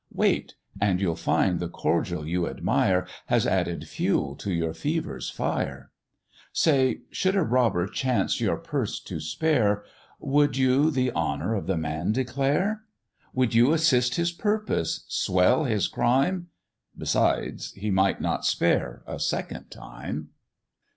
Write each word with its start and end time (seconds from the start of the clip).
Wait, 0.15 0.55
and 0.81 0.99
you'll 0.99 1.15
find 1.15 1.59
the 1.59 1.69
cordial 1.69 2.25
you 2.27 2.49
admire 2.49 3.05
Has 3.27 3.45
added 3.45 3.87
fuel 3.87 4.35
to 4.37 4.51
your 4.51 4.73
fever's 4.73 5.29
fire: 5.29 5.91
Say, 6.51 7.01
should 7.11 7.35
a 7.35 7.43
robber 7.43 7.85
chance 7.85 8.41
your 8.41 8.57
purse 8.57 8.99
to 9.01 9.19
spare, 9.19 9.83
Would 10.19 10.57
you 10.57 10.89
the 10.89 11.11
honour 11.11 11.53
of 11.53 11.67
the 11.67 11.77
man 11.77 12.13
declare? 12.13 12.83
Would 13.35 13.53
you 13.53 13.73
assist 13.73 14.15
his 14.15 14.31
purpose? 14.31 15.05
swell 15.07 15.65
his 15.65 15.87
crime? 15.87 16.47
Besides, 16.97 17.71
he 17.73 17.91
might 17.91 18.19
not 18.19 18.43
spare 18.43 19.03
a 19.05 19.19
second 19.19 19.69
time. 19.69 20.29